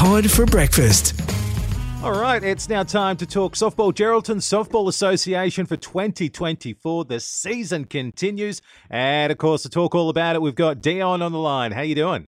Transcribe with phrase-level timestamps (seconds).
[0.00, 1.20] Todd for breakfast.
[2.02, 3.92] All right, it's now time to talk softball.
[3.92, 7.04] Geraldton Softball Association for 2024.
[7.04, 11.32] The season continues, and of course, to talk all about it, we've got Dion on
[11.32, 11.72] the line.
[11.72, 12.24] How you doing?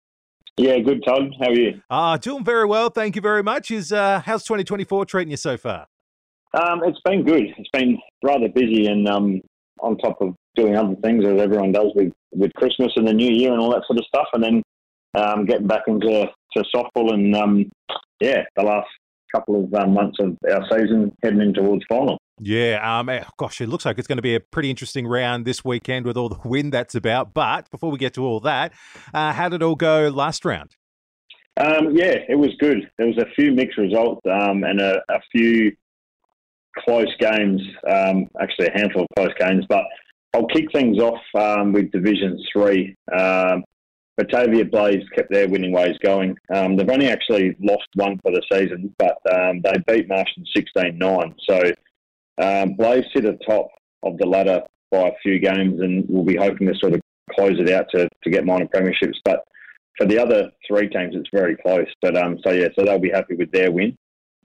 [0.58, 1.32] Yeah, good, Todd.
[1.40, 1.80] How are you?
[1.92, 2.90] Ah, doing very well.
[2.90, 3.70] Thank you very much.
[3.70, 5.86] Is uh, how's 2024 treating you so far?
[6.56, 7.54] Um, it's been good.
[7.56, 9.42] It's been rather busy, and um,
[9.80, 13.32] on top of doing other things as everyone does with with Christmas and the New
[13.32, 14.64] Year and all that sort of stuff, and then
[15.16, 17.70] um, getting back into to softball and um,
[18.20, 18.88] yeah, the last
[19.34, 22.18] couple of um, months of our season heading in towards final.
[22.42, 25.46] Yeah, um, eh, gosh, it looks like it's going to be a pretty interesting round
[25.46, 27.34] this weekend with all the wind that's about.
[27.34, 28.74] But before we get to all that,
[29.14, 30.76] uh, how did it all go last round?
[31.60, 32.90] Um, yeah, it was good.
[32.98, 35.74] There was a few mixed results um, and a, a, few
[36.78, 37.62] close games.
[37.86, 39.66] Um, actually, a handful of close games.
[39.68, 39.84] But
[40.34, 42.96] I'll kick things off um, with Division Three.
[43.12, 43.66] Um,
[44.20, 46.38] Batavia Blaze kept their winning ways going.
[46.54, 51.36] Um, they've only actually lost one for the season, but um, they beat Marshall 16-9.
[51.50, 51.72] So
[52.38, 53.70] um, Blaze sit at the top
[54.04, 57.58] of the ladder by a few games, and we'll be hoping to sort of close
[57.62, 59.16] it out to, to get minor premierships.
[59.24, 59.46] But
[59.98, 61.88] for the other three teams, it's very close.
[62.02, 63.96] But um, so yeah, so they'll be happy with their win.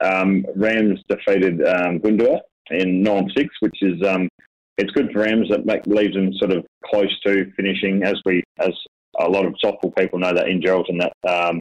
[0.01, 4.29] Um, Rams defeated um, Goondiwal in nine six, which is um,
[4.77, 5.49] it's good for Rams.
[5.49, 8.71] That leaves them sort of close to finishing, as we as
[9.19, 11.59] a lot of softball people know that in Geraldton that um,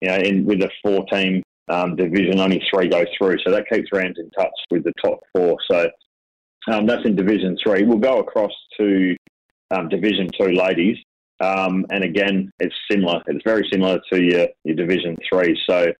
[0.00, 3.68] you know in with a four team um, division only three go through, so that
[3.70, 5.56] keeps Rams in touch with the top four.
[5.70, 5.88] So
[6.70, 7.84] um, that's in Division Three.
[7.84, 9.16] We'll go across to
[9.70, 10.98] um, Division Two ladies,
[11.40, 13.22] um, and again it's similar.
[13.26, 15.58] It's very similar to your your Division Three.
[15.68, 15.92] So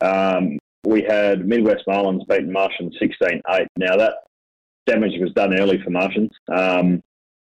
[0.00, 3.66] um, we had Midwest Marlins beating Martians 16-8.
[3.76, 4.14] Now that
[4.86, 6.30] damage was done early for Martians.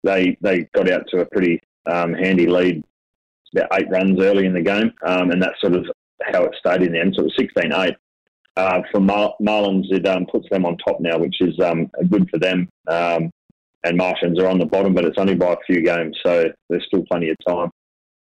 [0.06, 2.84] They they got out to a pretty um, handy lead
[3.56, 5.86] about eight runs early in the game, um, and that's sort of
[6.24, 7.14] how it stayed in the end.
[7.16, 7.96] So it was 16 8.
[8.58, 12.30] Uh, for Mar- Marlins, it um, puts them on top now, which is um, good
[12.30, 12.70] for them.
[12.88, 13.30] Um,
[13.84, 16.86] and Martians are on the bottom, but it's only by a few games, so there's
[16.88, 17.70] still plenty of time.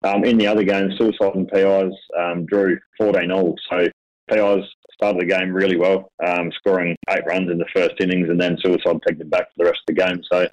[0.03, 3.55] Um, in the other game, Suicide and PIs um, drew 14 all.
[3.71, 3.87] So
[4.29, 4.63] PIs
[4.93, 6.11] started the game really well,
[6.59, 9.65] scoring eight runs in the first innings, and then Suicide picked it back for the
[9.65, 10.21] rest of the game.
[10.31, 10.47] So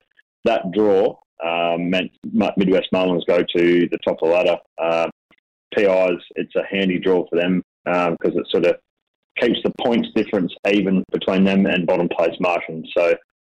[0.44, 4.56] that draw um, meant Midwest Marlins go to the top of the ladder.
[4.78, 5.08] Uh,
[5.74, 8.76] PIs, it's a handy draw for them because um, it sort of
[9.40, 12.90] keeps the points difference even between them and bottom place Martians.
[12.96, 13.14] So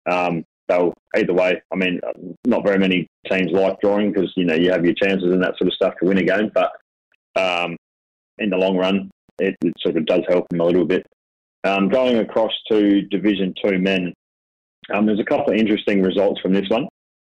[0.09, 1.61] um, they'll either way.
[1.72, 1.99] I mean,
[2.45, 5.57] not very many teams like drawing because you know you have your chances and that
[5.57, 6.72] sort of stuff to win a game, but
[7.35, 7.75] um,
[8.38, 11.05] in the long run, it, it, sort of does help them a little bit.
[11.63, 14.13] Um, going across to Division Two men,
[14.93, 16.88] um, there's a couple of interesting results from this one.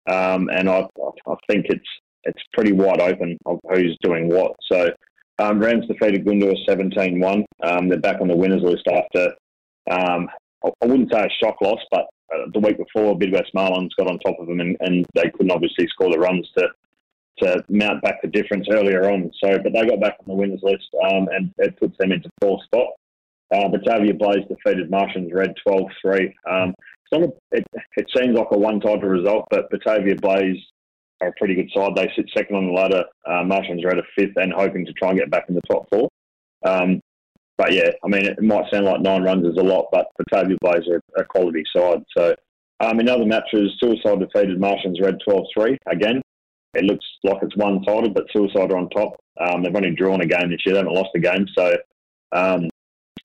[0.08, 0.86] Um, and I,
[1.26, 1.88] I think it's
[2.24, 4.52] it's pretty wide open of who's doing what.
[4.70, 4.88] So
[5.38, 7.44] um, Rams defeated Goondiwal 17-1.
[7.62, 9.32] Um, they're back on the winners list after,
[9.91, 10.28] um,
[10.64, 14.19] I wouldn't say a shock loss, but uh, the week before, Midwest Marlins got on
[14.19, 16.69] top of them and, and, they couldn't obviously score the runs to
[17.38, 19.30] to mount back the difference earlier on.
[19.42, 22.28] So, but they got back on the winners list um, and it puts them into
[22.40, 22.88] fourth spot.
[23.54, 26.34] Uh, Batavia Blaze defeated Martians Red 12-3.
[27.12, 27.64] It,
[27.96, 30.58] it seems like a one-sided result, but Batavia Blaze
[31.20, 31.92] are a pretty good side.
[31.96, 33.04] They sit second on the ladder.
[33.26, 35.62] Uh, Martians are at a fifth and hoping to try and get back in the
[35.62, 36.08] top four.
[36.64, 37.00] Um,
[37.56, 40.56] but yeah, I mean, it might sound like nine runs is a lot, but Batavia
[40.60, 42.04] Blaze are a quality side.
[42.16, 42.34] So
[42.80, 45.76] um, in other matches, Suicide defeated Martians Red 12-3.
[45.90, 46.22] Again,
[46.75, 49.16] it looks like it's one-sided, but Suicide are on top.
[49.40, 50.75] Um, they've only drawn a game this year.
[50.75, 51.46] They haven't lost a game.
[51.56, 51.76] So
[52.32, 52.69] um,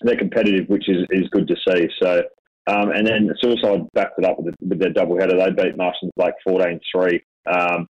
[0.01, 1.87] they're competitive, which is, is good to see.
[2.01, 2.23] So
[2.67, 5.37] um, and then Suicide backed it up with, the, with their double header.
[5.37, 7.21] They beat Martians Blake 14 3.
[7.45, 7.87] Um,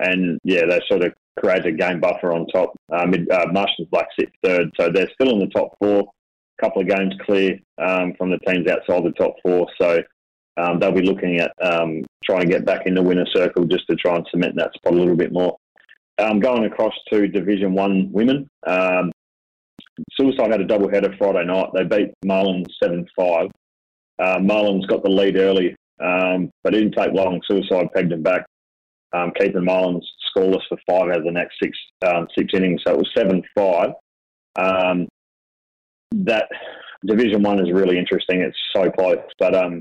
[0.00, 2.72] and yeah, they sort of created a game buffer on top.
[2.92, 4.70] Uh, mid, uh, Blake sit third.
[4.78, 6.10] So they're still in the top four.
[6.58, 9.68] A couple of games clear um, from the teams outside the top four.
[9.80, 10.02] So
[10.56, 13.86] um, they'll be looking at um, trying to get back in the winner circle just
[13.88, 15.56] to try and cement that spot a little bit more.
[16.18, 18.48] Um, going across to Division One women,
[20.12, 21.68] Suicide had a double header Friday night.
[21.74, 23.50] They beat Marlins 7 5.
[24.20, 27.40] Uh, Marlins got the lead early, um, but it didn't take long.
[27.50, 28.44] Suicide pegged him back,
[29.12, 30.04] um, keeping Marlins
[30.36, 31.76] scoreless for five out of the next six
[32.06, 32.82] um, six innings.
[32.86, 33.90] So it was seven five.
[34.58, 35.08] Um,
[36.12, 36.48] that
[37.06, 38.40] Division One is really interesting.
[38.40, 39.80] It's so close, but um,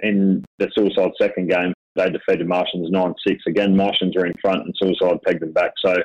[0.00, 3.42] in the Suicide second game, they defeated Martians nine six.
[3.46, 5.72] Again, Martians are in front, and Suicide pegged them back.
[5.84, 5.96] So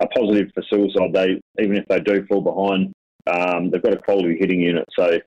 [0.00, 1.12] a positive for Suicide.
[1.14, 2.92] They even if they do fall behind,
[3.26, 4.84] um, they've got a quality hitting unit.
[4.98, 5.18] So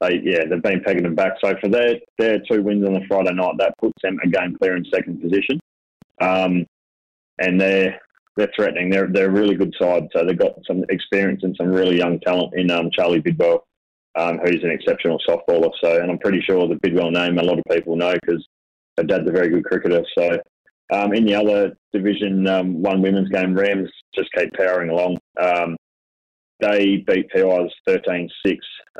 [0.00, 1.32] they yeah they've been pegging them back.
[1.42, 4.56] So for their their two wins on the Friday night, that puts them a game
[4.60, 5.60] clear in second position.
[6.20, 6.66] Um,
[7.38, 8.00] and they're
[8.36, 8.90] they're threatening.
[8.90, 10.08] They're they're a really good side.
[10.14, 13.66] So they've got some experience and some really young talent in um, Charlie Bidwell,
[14.14, 15.70] um, who's an exceptional softballer.
[15.82, 18.46] So, and I'm pretty sure the Bidwell name a lot of people know because
[18.98, 20.04] her dad's a very good cricketer.
[20.16, 20.38] So,
[20.92, 25.18] um, in the other division, um, one women's game, Rams just keep powering along.
[25.40, 25.76] Um,
[26.60, 28.28] they beat PIs 13-6.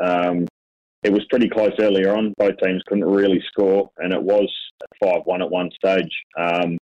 [0.02, 0.46] Um,
[1.02, 2.32] it was pretty close earlier on.
[2.38, 4.52] Both teams couldn't really score, and it was
[5.02, 6.10] 5-1 at one stage.
[6.38, 6.78] Um,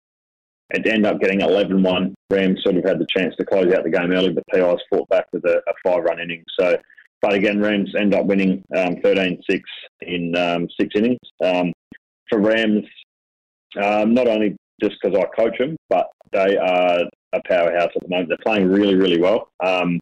[0.74, 2.14] it ended up getting 11-1.
[2.30, 5.10] Rams sort of had the chance to close out the game early, but PIs fought
[5.10, 6.44] back with a, a five-run inning.
[6.60, 6.78] So,
[7.22, 9.62] but again, Rams end up winning um, 13-6
[10.02, 11.20] in um, six innings.
[11.44, 11.74] Um,
[12.30, 12.86] for Rams,
[13.82, 17.00] um, not only just because I coach them, but they are
[17.34, 18.30] a powerhouse at the moment.
[18.30, 19.50] They're playing really, really well.
[19.64, 20.00] Um,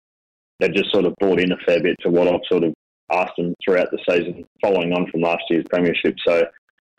[0.60, 2.74] they've just sort of bought in a fair bit to what I've sort of
[3.10, 6.16] them throughout the season, following on from last year's premiership.
[6.28, 6.44] So,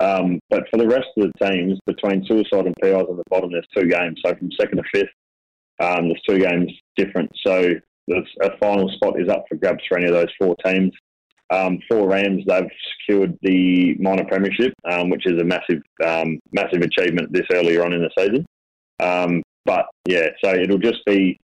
[0.00, 3.52] um, but for the rest of the teams, between Suicide and PIs on the bottom,
[3.52, 4.20] there's two games.
[4.24, 5.10] So from second to fifth,
[5.80, 7.30] um, there's two games different.
[7.46, 7.72] So
[8.42, 10.92] a final spot is up for grabs for any of those four teams.
[11.50, 12.70] Um, for Rams, they've
[13.00, 17.92] secured the minor premiership, um, which is a massive, um, massive achievement this earlier on
[17.92, 18.46] in the season.
[19.00, 21.40] Um, but yeah, so it'll just be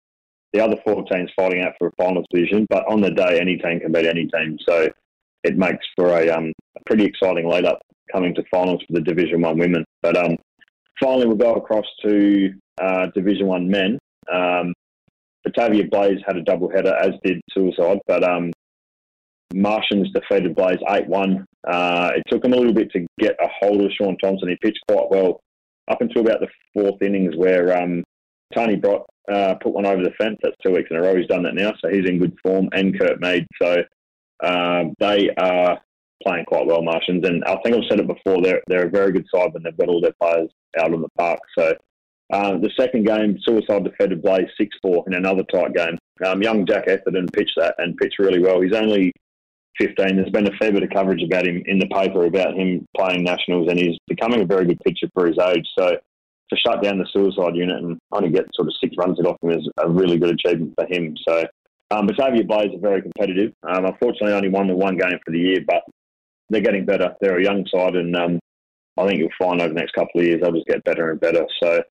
[0.55, 2.65] the other four teams fighting out for a finals position.
[2.69, 4.87] But on the day, any team can beat any team, so
[5.43, 7.79] it makes for a, um, a pretty exciting lead up
[8.11, 9.83] coming to finals for the Division One women.
[10.01, 10.37] But um,
[11.01, 13.99] finally, we'll go across to uh, Division One men.
[14.33, 14.73] Um,
[15.43, 18.51] Batavia Blaze had a double header, as did Suicide, but um,
[19.53, 21.45] Martians defeated Blaze 8 1.
[21.67, 24.49] Uh, it took him a little bit to get a hold of Sean Thompson.
[24.49, 25.41] He pitched quite well
[25.89, 28.03] up until about the fourth innings, where um,
[28.55, 30.37] Tony Brott uh, put one over the fence.
[30.41, 31.15] That's two weeks in a row.
[31.15, 32.69] He's done that now, so he's in good form.
[32.73, 33.83] And Kurt Mead, so
[34.43, 35.79] uh, they are
[36.23, 37.27] playing quite well, Martians.
[37.27, 38.41] And I think I've said it before.
[38.41, 40.49] They're they're a very good side when they've got all their players
[40.79, 41.39] out on the park.
[41.57, 41.73] So
[42.31, 45.97] uh, the second game, Suicide defeated Blaze six four in another tight game.
[46.25, 48.61] Um, young Jack Etherton pitched that and pitched really well.
[48.61, 49.11] He's only
[49.79, 50.15] 15.
[50.15, 53.23] There's been a fair bit of coverage about him in the paper about him playing
[53.23, 55.67] nationals, and he's becoming a very good pitcher for his age.
[55.77, 55.97] So
[56.49, 59.37] to shut down the suicide unit and only get sort of six runs it off
[59.41, 61.15] him is a really good achievement for him.
[61.27, 61.45] So
[61.91, 63.53] um, Batavia Blaze are very competitive.
[63.63, 65.83] Um, unfortunately, only won the one game for the year, but
[66.49, 67.15] they're getting better.
[67.21, 68.39] They're a young side, and um,
[68.97, 71.19] I think you'll find over the next couple of years they'll just get better and
[71.19, 71.45] better.
[71.61, 71.81] So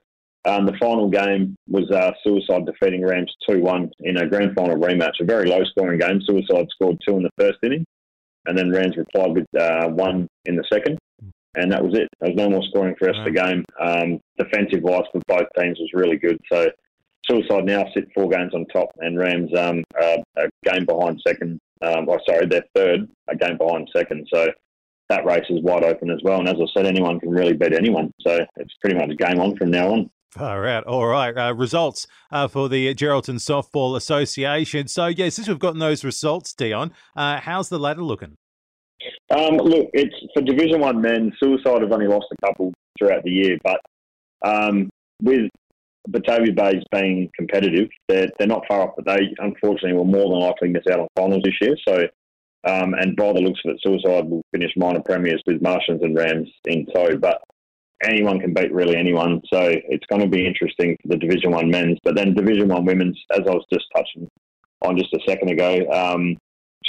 [0.44, 4.76] um, the final game was uh, Suicide defeating Rams 2 1 in a grand final
[4.76, 6.20] rematch, a very low scoring game.
[6.24, 7.84] Suicide scored two in the first inning,
[8.46, 10.98] and then Rams replied with uh, one in the second,
[11.54, 12.08] and that was it.
[12.20, 13.64] There was no more scoring for the rest of the game.
[13.80, 16.38] Um, defensive wise for both teams was really good.
[16.52, 16.68] So
[17.28, 21.58] Suicide now sit four games on top, and Rams um, uh, a game behind second.
[21.82, 24.26] Um, oh, sorry, they're third, a game behind second.
[24.32, 24.48] So
[25.08, 26.40] that race is wide open as well.
[26.40, 28.10] And as I said, anyone can really beat anyone.
[28.20, 30.10] So it's pretty much game on from now on.
[30.36, 31.36] All right, all right.
[31.36, 34.88] Uh, results uh, for the Geraldton Softball Association.
[34.88, 38.36] So, yeah, since we've gotten those results, Dion, uh, how's the ladder looking?
[39.30, 41.32] Um, look, it's for Division One men.
[41.42, 43.80] Suicide have only lost a couple throughout the year, but
[44.44, 44.90] um,
[45.22, 45.50] with
[46.08, 50.40] Batavia Blaze being competitive, they're, they're not far off, but they unfortunately will more than
[50.40, 51.76] likely miss out on finals this year.
[51.88, 52.06] So,
[52.64, 56.16] um, and by the looks of it, Suicide will finish minor premiers with Martians and
[56.16, 57.16] Rams in tow.
[57.16, 57.42] But
[58.04, 59.40] anyone can beat really anyone.
[59.52, 62.84] So it's going to be interesting for the Division One men's, but then Division One
[62.84, 64.28] women's, as I was just touching
[64.82, 66.36] on just a second ago, um,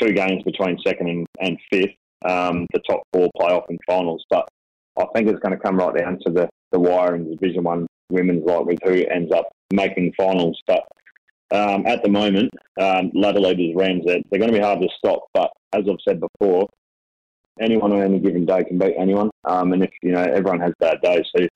[0.01, 1.95] two games between second and, and fifth,
[2.27, 4.23] um, the top four playoff and finals.
[4.29, 4.47] But
[4.97, 7.87] I think it's going to come right down to the, the wire in Division One
[8.09, 10.59] women's, like with who ends up making finals.
[10.67, 10.83] But
[11.51, 14.89] um, at the moment, um, ladder leaders Rams, they're, they're going to be hard to
[14.97, 15.25] stop.
[15.33, 16.67] But as I've said before,
[17.59, 19.29] anyone on any given day can beat anyone.
[19.45, 21.47] Um, and if you know everyone has bad days, so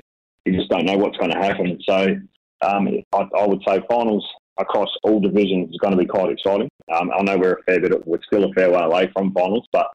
[0.46, 1.80] you just don't know what's going to happen.
[1.88, 2.16] So
[2.62, 4.26] um, I, I, would say finals
[4.58, 6.70] across all divisions is going to be quite exciting.
[6.94, 9.34] Um, I know we're a fair bit, of, we're still a fair way away from
[9.34, 9.88] finals, but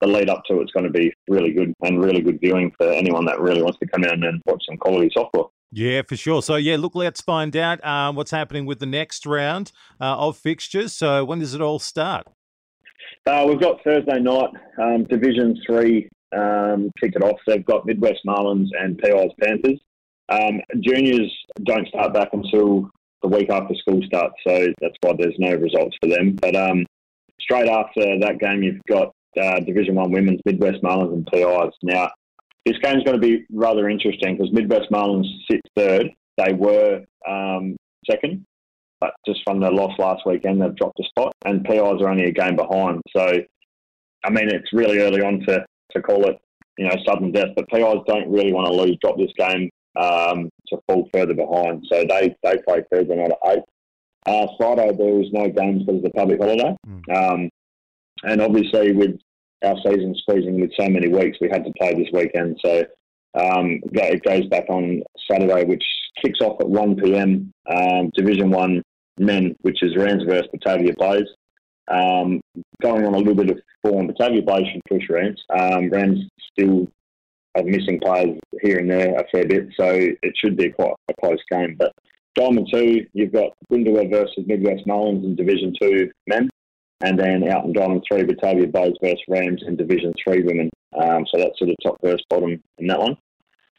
[0.00, 2.90] the lead up to it's going to be really good and really good viewing for
[2.90, 5.50] anyone that really wants to come out and watch some quality softball.
[5.72, 6.42] Yeah, for sure.
[6.42, 10.36] So, yeah, look, let's find out um, what's happening with the next round uh, of
[10.36, 10.92] fixtures.
[10.92, 12.26] So, when does it all start?
[13.26, 17.38] Uh, we've got Thursday night, um, Division 3 um, kicked it off.
[17.46, 19.78] They've got Midwest Marlins and PIs Panthers.
[20.28, 21.30] Um, juniors
[21.64, 22.88] don't start back until
[23.22, 26.36] the week after school starts, so that's why there's no results for them.
[26.40, 26.86] But um,
[27.40, 31.72] straight after that game, you've got uh, Division 1 Women's, Midwest Marlins and PIs.
[31.82, 32.10] Now,
[32.66, 36.10] this game's going to be rather interesting because Midwest Marlins sit third.
[36.36, 37.76] They were um,
[38.10, 38.44] second
[39.00, 42.26] but just from the loss last weekend, they've dropped a spot, and PIs are only
[42.26, 43.00] a game behind.
[43.16, 43.40] So,
[44.24, 46.38] I mean, it's really early on to, to call it,
[46.76, 50.50] you know, sudden death, but PIs don't really want to lose, drop this game um,
[50.68, 51.84] to fall further behind.
[51.90, 53.58] So they, they play Thursday night at 8.
[54.26, 56.76] Uh, Friday, there is no games because of the public holiday.
[56.86, 57.32] Mm.
[57.32, 57.50] Um,
[58.24, 59.18] and obviously, with
[59.64, 62.58] our season squeezing with so many weeks, we had to play this weekend.
[62.64, 62.84] So
[63.34, 65.84] um, it goes back on Saturday, which
[66.22, 67.52] kicks off at 1 p.m.
[67.74, 68.82] Um, Division 1
[69.18, 71.28] men, which is Rams versus Batavia Blaze.
[71.88, 72.40] Um,
[72.82, 75.42] going on a little bit of form, Batavia Blaze should push Rams.
[75.58, 76.20] Um, Rams
[76.52, 76.88] still
[77.56, 81.14] are missing players here and there a fair bit, so it should be quite a
[81.20, 81.76] close game.
[81.78, 81.92] But
[82.36, 86.48] Diamond 2, you've got Gwindua versus Midwest Marlins in Division 2 men,
[87.02, 90.70] and then out in Diamond 3, Batavia Blaze versus Rams in Division 3 women.
[91.00, 93.16] Um, so that's sort of top versus bottom in that one.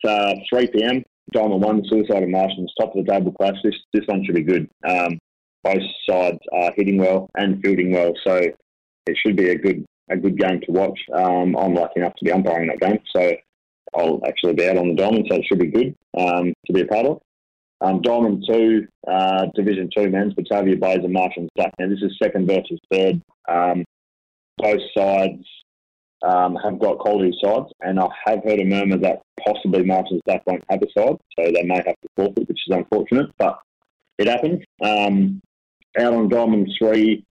[0.03, 3.55] So 3 p.m., Diamond 1, Suicide and Martians, top of the table clash.
[3.63, 4.69] This, this one should be good.
[4.87, 5.19] Um,
[5.63, 10.17] both sides are hitting well and fielding well, so it should be a good a
[10.17, 10.99] good game to watch.
[11.13, 13.31] Um, I'm lucky enough to be umpiring that game, so
[13.95, 16.81] I'll actually be out on the diamond, so it should be good um, to be
[16.81, 17.21] a part of.
[17.81, 21.71] Um, diamond two, uh, Division two men's, Batavia Blaze and Martians Duck.
[21.79, 23.21] Now this is second versus third.
[23.49, 23.83] Um,
[24.57, 25.43] both sides
[26.21, 30.41] um, have got quality sides, and I have heard a murmur that possibly Martians Duck
[30.45, 33.59] won't have a side, so they may have to forfeit, which is unfortunate, but
[34.19, 34.61] it happens.
[34.83, 35.41] Um,
[35.99, 37.23] out on Diamond 3,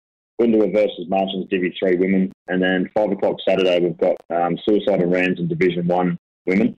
[0.40, 2.32] Gwindua versus Martians Divi 3 women.
[2.48, 6.76] And then 5 o'clock Saturday, we've got um, Suicide and Rams in Division 1 women.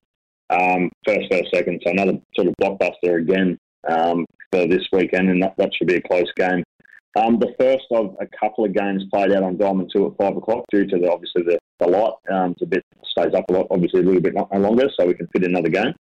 [0.51, 1.81] Um, first, first, second.
[1.83, 3.57] So another sort of blockbuster again
[3.89, 6.63] um, for this weekend, and that, that should be a close game.
[7.15, 10.37] Um, the first of a couple of games played out on Diamond 2 at 5
[10.37, 12.13] o'clock due to the, obviously the, the light.
[12.31, 15.13] Um, it's a bit, stays up a lot, obviously a little bit longer, so we
[15.13, 15.93] can fit another game.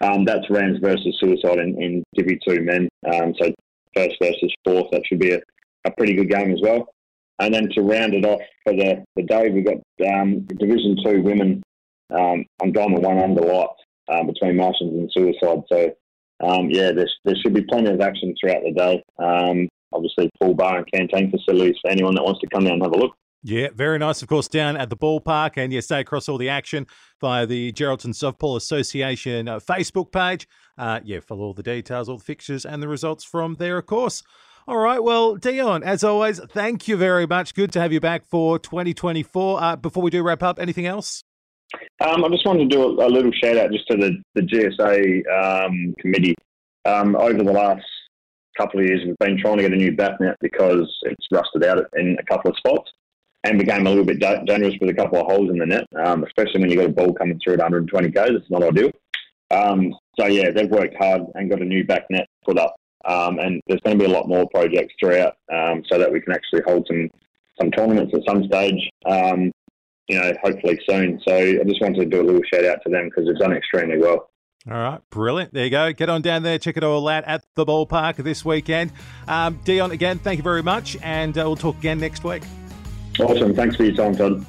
[0.00, 2.88] Um, that's Rams versus Suicide in, in Divi 2 men.
[3.12, 3.52] Um, so
[3.94, 4.90] first versus fourth.
[4.90, 5.40] That should be a,
[5.86, 6.88] a pretty good game as well.
[7.40, 11.22] And then to round it off for the, the day, we've got um, Division 2
[11.22, 11.62] women
[12.10, 13.68] um, on Diamond 1 under light
[14.08, 15.62] uh, between Martians and Suicide.
[15.70, 15.94] So,
[16.46, 19.04] um, yeah, there, there should be plenty of action throughout the day.
[19.18, 22.82] Um, obviously, pool, bar and canteen facilities for anyone that wants to come down and
[22.82, 23.14] have a look.
[23.46, 25.58] Yeah, very nice, of course, down at the ballpark.
[25.58, 26.86] And you stay across all the action
[27.20, 30.48] via the Geraldton Softball Association uh, Facebook page.
[30.78, 33.84] Uh, yeah, follow all the details, all the fixtures, and the results from there, of
[33.84, 34.22] course.
[34.66, 37.54] All right, well, Dion, as always, thank you very much.
[37.54, 39.62] Good to have you back for 2024.
[39.62, 41.22] Uh, before we do wrap up, anything else?
[42.00, 44.42] Um, I just wanted to do a, a, little shout out just to the, the
[44.42, 46.34] GSA um, committee.
[46.84, 47.84] Um, over the last
[48.58, 51.64] couple of years, we've been trying to get a new bat net because it's rusted
[51.64, 52.90] out in a couple of spots
[53.44, 56.24] and became a little bit dangerous with a couple of holes in the net, um,
[56.24, 58.30] especially when you've got a ball coming through at 120 k's.
[58.30, 58.90] It's not ideal.
[59.50, 62.74] Um, so yeah, they've worked hard and got a new back net put up,
[63.04, 66.32] um, and there's going to be a lot more projects throughout, so that we can
[66.32, 67.08] actually hold some
[67.60, 68.90] some tournaments at some stage.
[70.08, 71.20] You know, hopefully soon.
[71.26, 73.52] So I just wanted to do a little shout out to them because they've done
[73.52, 74.30] extremely well.
[74.70, 75.52] All right, brilliant.
[75.52, 75.92] There you go.
[75.92, 78.92] Get on down there, check it all out at the ballpark this weekend.
[79.28, 82.42] Um, Dion, again, thank you very much, and uh, we'll talk again next week.
[83.20, 83.54] Awesome.
[83.54, 84.44] Thanks for your time, Todd.